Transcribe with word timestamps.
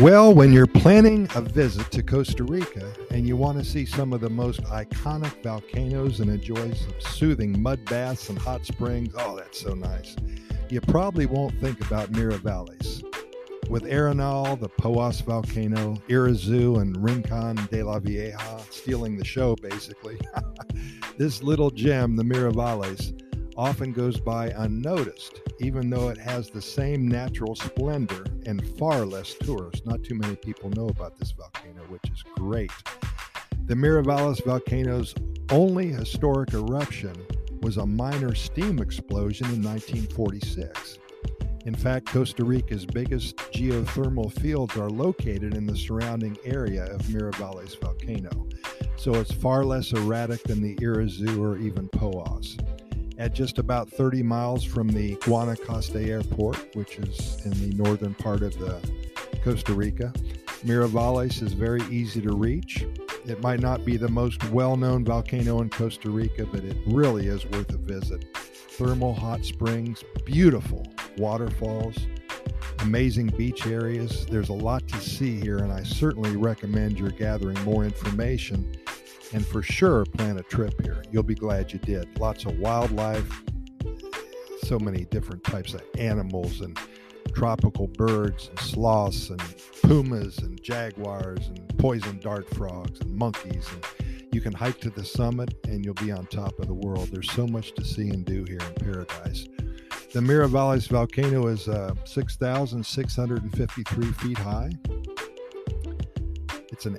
Well, 0.00 0.32
when 0.32 0.50
you're 0.50 0.66
planning 0.66 1.28
a 1.34 1.42
visit 1.42 1.90
to 1.90 2.02
Costa 2.02 2.42
Rica 2.42 2.90
and 3.10 3.28
you 3.28 3.36
want 3.36 3.58
to 3.58 3.64
see 3.64 3.84
some 3.84 4.14
of 4.14 4.22
the 4.22 4.30
most 4.30 4.62
iconic 4.62 5.42
volcanoes 5.42 6.20
and 6.20 6.30
enjoy 6.30 6.72
some 6.72 6.94
soothing 7.00 7.60
mud 7.60 7.84
baths 7.84 8.30
and 8.30 8.38
hot 8.38 8.64
springs, 8.64 9.12
oh, 9.18 9.36
that's 9.36 9.60
so 9.60 9.74
nice. 9.74 10.16
You 10.70 10.80
probably 10.80 11.26
won't 11.26 11.54
think 11.60 11.84
about 11.84 12.12
Miravalles. 12.12 13.04
With 13.68 13.82
Arenal, 13.82 14.58
the 14.58 14.70
Poas 14.70 15.22
volcano, 15.22 15.96
Irazu, 16.08 16.80
and 16.80 16.96
Rincon 16.96 17.56
de 17.70 17.82
la 17.82 17.98
Vieja 17.98 18.58
stealing 18.70 19.18
the 19.18 19.24
show, 19.26 19.54
basically, 19.56 20.18
this 21.18 21.42
little 21.42 21.70
gem, 21.70 22.16
the 22.16 22.22
Miravalles, 22.22 23.19
often 23.60 23.92
goes 23.92 24.18
by 24.18 24.46
unnoticed, 24.56 25.42
even 25.58 25.90
though 25.90 26.08
it 26.08 26.16
has 26.16 26.48
the 26.48 26.62
same 26.62 27.06
natural 27.06 27.54
splendor 27.54 28.24
and 28.46 28.66
far 28.78 29.04
less 29.04 29.34
tourists. 29.34 29.84
Not 29.84 30.02
too 30.02 30.14
many 30.14 30.34
people 30.34 30.70
know 30.70 30.88
about 30.88 31.18
this 31.18 31.32
volcano, 31.32 31.82
which 31.90 32.10
is 32.10 32.24
great. 32.36 32.72
The 33.66 33.74
Miravalles 33.74 34.42
volcano's 34.46 35.14
only 35.50 35.88
historic 35.88 36.54
eruption 36.54 37.14
was 37.60 37.76
a 37.76 37.84
minor 37.84 38.34
steam 38.34 38.78
explosion 38.78 39.44
in 39.48 39.62
1946. 39.62 40.96
In 41.66 41.74
fact, 41.74 42.06
Costa 42.06 42.42
Rica's 42.42 42.86
biggest 42.86 43.36
geothermal 43.52 44.32
fields 44.40 44.74
are 44.78 44.88
located 44.88 45.54
in 45.54 45.66
the 45.66 45.76
surrounding 45.76 46.38
area 46.46 46.86
of 46.86 47.02
Miravalles 47.02 47.78
volcano, 47.78 48.48
so 48.96 49.12
it's 49.16 49.32
far 49.32 49.66
less 49.66 49.92
erratic 49.92 50.42
than 50.44 50.62
the 50.62 50.76
Irazu 50.76 51.38
or 51.38 51.58
even 51.58 51.90
Poas 51.90 52.56
at 53.20 53.34
just 53.34 53.58
about 53.58 53.90
30 53.90 54.22
miles 54.22 54.64
from 54.64 54.88
the 54.88 55.14
Guanacaste 55.16 56.08
Airport, 56.08 56.74
which 56.74 56.98
is 56.98 57.44
in 57.44 57.50
the 57.60 57.76
northern 57.76 58.14
part 58.14 58.40
of 58.42 58.58
the 58.58 58.80
Costa 59.44 59.74
Rica. 59.74 60.10
Miravalles 60.64 61.42
is 61.42 61.52
very 61.52 61.82
easy 61.90 62.22
to 62.22 62.34
reach. 62.34 62.82
It 63.26 63.42
might 63.42 63.60
not 63.60 63.84
be 63.84 63.98
the 63.98 64.08
most 64.08 64.42
well 64.50 64.74
known 64.74 65.04
volcano 65.04 65.60
in 65.60 65.68
Costa 65.68 66.10
Rica, 66.10 66.46
but 66.46 66.64
it 66.64 66.78
really 66.86 67.26
is 67.26 67.44
worth 67.44 67.68
a 67.74 67.76
visit. 67.76 68.24
Thermal 68.34 69.12
hot 69.12 69.44
springs, 69.44 70.02
beautiful 70.24 70.86
waterfalls, 71.18 71.98
amazing 72.78 73.26
beach 73.36 73.66
areas. 73.66 74.24
There's 74.26 74.48
a 74.48 74.54
lot 74.54 74.88
to 74.88 74.96
see 74.96 75.38
here, 75.38 75.58
and 75.58 75.70
I 75.70 75.82
certainly 75.82 76.36
recommend 76.36 76.98
you're 76.98 77.10
gathering 77.10 77.62
more 77.64 77.84
information 77.84 78.74
and 79.32 79.46
for 79.46 79.62
sure 79.62 80.04
plan 80.04 80.38
a 80.38 80.42
trip 80.42 80.80
here. 80.82 81.02
You'll 81.10 81.22
be 81.22 81.34
glad 81.34 81.72
you 81.72 81.78
did. 81.78 82.18
Lots 82.18 82.44
of 82.44 82.58
wildlife, 82.58 83.42
so 84.62 84.78
many 84.78 85.04
different 85.06 85.44
types 85.44 85.74
of 85.74 85.82
animals 85.98 86.60
and 86.60 86.78
tropical 87.32 87.86
birds 87.86 88.48
and 88.48 88.58
sloths 88.58 89.30
and 89.30 89.42
pumas 89.82 90.38
and 90.38 90.60
jaguars 90.62 91.46
and 91.48 91.78
poison 91.78 92.18
dart 92.18 92.48
frogs 92.54 93.00
and 93.00 93.14
monkeys 93.14 93.66
and 93.72 93.84
you 94.32 94.40
can 94.40 94.52
hike 94.52 94.80
to 94.80 94.90
the 94.90 95.04
summit 95.04 95.54
and 95.64 95.84
you'll 95.84 95.94
be 95.94 96.12
on 96.12 96.26
top 96.26 96.56
of 96.60 96.68
the 96.68 96.74
world. 96.74 97.08
There's 97.08 97.30
so 97.32 97.46
much 97.46 97.72
to 97.74 97.84
see 97.84 98.10
and 98.10 98.24
do 98.24 98.44
here 98.44 98.60
in 98.60 98.74
paradise. 98.74 99.48
The 100.12 100.20
Miravalles 100.20 100.88
volcano 100.88 101.48
is 101.48 101.68
uh, 101.68 101.94
6,653 102.04 104.12
feet 104.12 104.38
high. 104.38 104.70
It's 106.72 106.86
an 106.86 106.96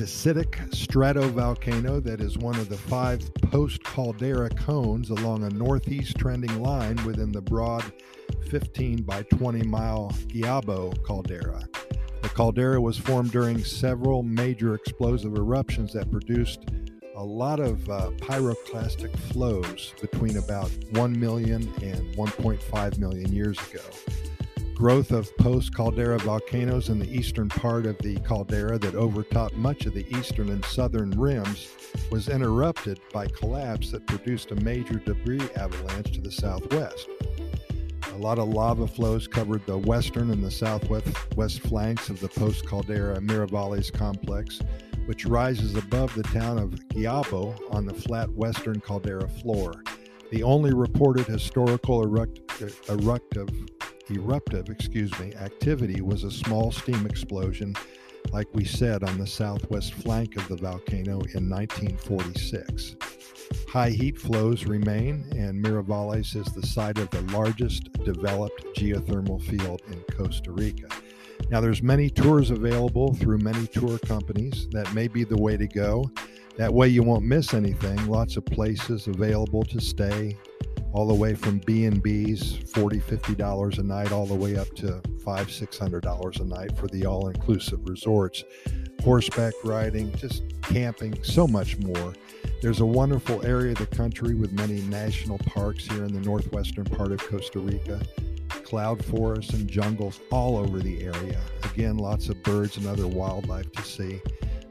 andesitic 0.00 0.56
stratovolcano 0.70 2.02
that 2.02 2.22
is 2.22 2.38
one 2.38 2.56
of 2.56 2.70
the 2.70 2.76
five 2.76 3.20
post 3.50 3.84
caldera 3.84 4.48
cones 4.48 5.10
along 5.10 5.42
a 5.42 5.50
northeast 5.50 6.16
trending 6.16 6.62
line 6.62 6.96
within 7.04 7.30
the 7.30 7.40
broad 7.42 7.84
15 8.48 9.02
by 9.02 9.22
20 9.24 9.62
mile 9.64 10.10
Guayabo 10.28 11.02
caldera. 11.02 11.68
The 12.22 12.30
caldera 12.30 12.80
was 12.80 12.96
formed 12.96 13.30
during 13.30 13.62
several 13.62 14.22
major 14.22 14.74
explosive 14.74 15.36
eruptions 15.36 15.92
that 15.92 16.10
produced 16.10 16.64
a 17.14 17.22
lot 17.22 17.60
of 17.60 17.86
uh, 17.90 18.10
pyroclastic 18.16 19.14
flows 19.18 19.92
between 20.00 20.38
about 20.38 20.70
1 20.92 21.20
million 21.20 21.62
and 21.82 22.16
1.5 22.16 22.98
million 22.98 23.30
years 23.30 23.58
ago 23.70 23.82
growth 24.80 25.10
of 25.10 25.36
post 25.36 25.74
caldera 25.74 26.18
volcanoes 26.20 26.88
in 26.88 26.98
the 26.98 27.14
eastern 27.14 27.50
part 27.50 27.84
of 27.84 27.98
the 27.98 28.18
caldera 28.20 28.78
that 28.78 28.94
overtopped 28.94 29.54
much 29.54 29.84
of 29.84 29.92
the 29.92 30.06
eastern 30.16 30.48
and 30.48 30.64
southern 30.64 31.10
rims 31.20 31.68
was 32.10 32.30
interrupted 32.30 32.98
by 33.12 33.26
collapse 33.26 33.90
that 33.90 34.06
produced 34.06 34.52
a 34.52 34.54
major 34.62 34.94
debris 34.94 35.46
avalanche 35.54 36.12
to 36.12 36.22
the 36.22 36.32
southwest. 36.32 37.10
A 38.14 38.16
lot 38.16 38.38
of 38.38 38.48
lava 38.48 38.86
flows 38.86 39.28
covered 39.28 39.66
the 39.66 39.76
western 39.76 40.30
and 40.30 40.42
the 40.42 40.50
southwest 40.50 41.06
west 41.36 41.60
flanks 41.60 42.08
of 42.08 42.18
the 42.18 42.28
post 42.28 42.66
caldera 42.66 43.20
Miravalles 43.20 43.92
complex, 43.92 44.60
which 45.04 45.26
rises 45.26 45.74
above 45.74 46.14
the 46.14 46.22
town 46.22 46.56
of 46.56 46.70
Guayabo 46.88 47.54
on 47.70 47.84
the 47.84 47.92
flat 47.92 48.30
western 48.30 48.80
caldera 48.80 49.28
floor. 49.28 49.84
The 50.30 50.42
only 50.42 50.72
reported 50.72 51.26
historical 51.26 52.02
eruct- 52.06 52.88
eruptive 52.88 53.50
eruptive, 54.10 54.68
excuse 54.68 55.16
me, 55.18 55.34
activity 55.34 56.00
was 56.00 56.24
a 56.24 56.30
small 56.30 56.72
steam 56.72 57.06
explosion, 57.06 57.74
like 58.32 58.48
we 58.52 58.64
said, 58.64 59.02
on 59.02 59.18
the 59.18 59.26
southwest 59.26 59.94
flank 59.94 60.36
of 60.36 60.46
the 60.48 60.56
volcano 60.56 61.20
in 61.34 61.48
1946. 61.48 62.96
High 63.68 63.90
heat 63.90 64.18
flows 64.18 64.64
remain, 64.64 65.24
and 65.36 65.64
Miravalles 65.64 66.36
is 66.36 66.46
the 66.52 66.66
site 66.66 66.98
of 66.98 67.10
the 67.10 67.22
largest 67.32 67.92
developed 68.04 68.64
geothermal 68.76 69.42
field 69.42 69.82
in 69.88 70.02
Costa 70.16 70.52
Rica. 70.52 70.88
Now, 71.50 71.60
there's 71.60 71.82
many 71.82 72.10
tours 72.10 72.50
available 72.50 73.14
through 73.14 73.38
many 73.38 73.66
tour 73.66 73.98
companies. 73.98 74.68
That 74.70 74.92
may 74.94 75.08
be 75.08 75.24
the 75.24 75.36
way 75.36 75.56
to 75.56 75.66
go. 75.66 76.10
That 76.56 76.72
way, 76.72 76.88
you 76.88 77.02
won't 77.02 77.24
miss 77.24 77.54
anything. 77.54 78.06
Lots 78.06 78.36
of 78.36 78.44
places 78.44 79.06
available 79.06 79.64
to 79.64 79.80
stay, 79.80 80.36
all 80.92 81.06
the 81.06 81.14
way 81.14 81.34
from 81.34 81.58
b&b's 81.60 82.56
40 82.72 83.00
50 83.00 83.34
dollars 83.34 83.78
a 83.78 83.82
night 83.82 84.12
all 84.12 84.26
the 84.26 84.34
way 84.34 84.56
up 84.56 84.68
to 84.74 85.00
five 85.20 85.50
six 85.50 85.78
hundred 85.78 86.02
dollars 86.02 86.40
a 86.40 86.44
night 86.44 86.76
for 86.76 86.88
the 86.88 87.06
all-inclusive 87.06 87.88
resorts. 87.88 88.44
Horseback 89.02 89.54
riding 89.64 90.12
just 90.16 90.42
camping 90.62 91.22
so 91.22 91.46
much 91.46 91.78
more. 91.78 92.12
There's 92.62 92.80
a 92.80 92.86
wonderful 92.86 93.44
area 93.46 93.72
of 93.72 93.78
the 93.78 93.86
country 93.86 94.34
with 94.34 94.52
many 94.52 94.82
national 94.82 95.38
parks 95.38 95.86
here 95.86 96.04
in 96.04 96.12
the 96.12 96.20
northwestern 96.20 96.84
part 96.84 97.12
of 97.12 97.18
costa 97.18 97.58
rica. 97.58 98.00
Cloud 98.64 99.04
forests 99.04 99.52
and 99.54 99.68
jungles 99.68 100.20
all 100.30 100.56
over 100.56 100.80
the 100.80 101.02
area. 101.02 101.40
Again 101.64 101.96
lots 101.96 102.28
of 102.28 102.42
birds 102.42 102.76
and 102.76 102.86
other 102.86 103.06
wildlife 103.06 103.70
to 103.72 103.82
see 103.82 104.20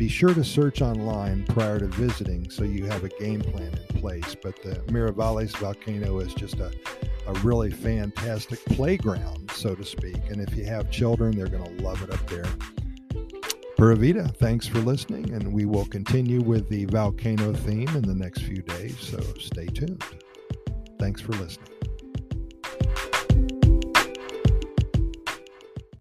be 0.00 0.08
sure 0.08 0.32
to 0.32 0.42
search 0.42 0.80
online 0.80 1.44
prior 1.44 1.78
to 1.78 1.84
visiting 1.88 2.48
so 2.48 2.64
you 2.64 2.86
have 2.86 3.04
a 3.04 3.10
game 3.20 3.42
plan 3.42 3.70
in 3.90 4.00
place. 4.00 4.34
But 4.34 4.56
the 4.62 4.76
Miravalles 4.86 5.54
volcano 5.58 6.20
is 6.20 6.32
just 6.32 6.54
a, 6.54 6.72
a 7.26 7.34
really 7.40 7.70
fantastic 7.70 8.64
playground, 8.64 9.50
so 9.50 9.74
to 9.74 9.84
speak. 9.84 10.16
And 10.30 10.40
if 10.40 10.56
you 10.56 10.64
have 10.64 10.90
children, 10.90 11.36
they're 11.36 11.48
going 11.48 11.76
to 11.76 11.82
love 11.82 12.02
it 12.02 12.10
up 12.14 12.26
there. 12.30 12.46
Pura 13.76 13.94
thanks 14.38 14.66
for 14.66 14.78
listening, 14.78 15.34
and 15.34 15.52
we 15.52 15.66
will 15.66 15.84
continue 15.84 16.40
with 16.40 16.70
the 16.70 16.86
volcano 16.86 17.52
theme 17.52 17.88
in 17.88 18.00
the 18.00 18.14
next 18.14 18.40
few 18.44 18.62
days, 18.62 18.98
so 18.98 19.18
stay 19.38 19.66
tuned. 19.66 20.02
Thanks 20.98 21.20
for 21.20 21.32
listening. 21.32 21.89